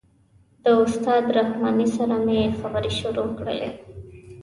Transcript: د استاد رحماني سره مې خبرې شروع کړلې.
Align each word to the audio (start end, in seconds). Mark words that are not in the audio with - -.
د 0.63 0.65
استاد 0.83 1.23
رحماني 1.37 1.87
سره 1.97 2.15
مې 2.25 2.39
خبرې 2.59 2.91
شروع 2.99 3.27
کړلې. 3.37 3.69